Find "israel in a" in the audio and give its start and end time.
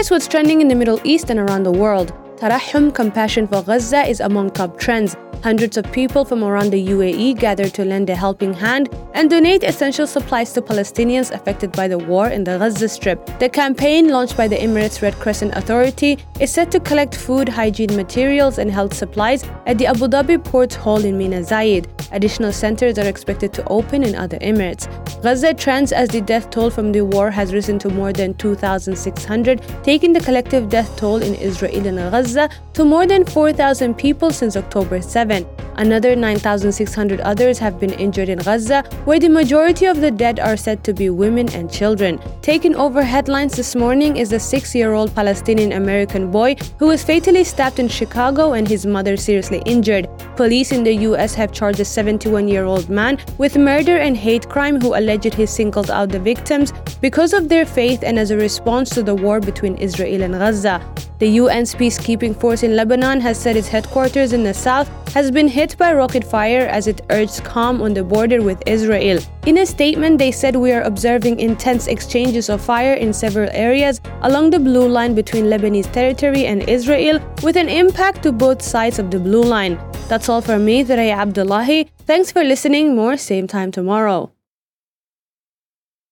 68.66-69.66